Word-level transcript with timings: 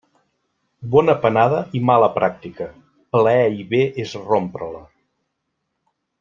Bona 0.95 1.13
panada 1.25 1.59
i 1.79 1.81
mala 1.89 2.07
pràctica, 2.15 2.69
plaer 3.17 3.45
i 3.61 3.67
bé 3.75 3.83
és 4.07 4.15
rompre-la. 4.31 4.83